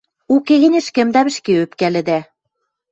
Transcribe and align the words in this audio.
Уке 0.33 0.53
гӹнь 0.63 0.77
ӹшкӹмдӓм 0.79 1.27
ӹшке 1.31 1.51
ӧпкӓлӹдӓ. 1.63 2.19